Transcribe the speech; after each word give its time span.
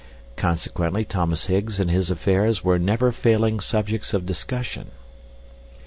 Consequently 0.35 1.05
Thomas 1.05 1.45
Higgs 1.45 1.79
and 1.79 1.91
his 1.91 2.09
affairs 2.09 2.63
were 2.63 2.79
never 2.79 3.11
failing 3.11 3.59
subjects 3.59 4.15
of 4.15 4.25
discussion. 4.25 4.89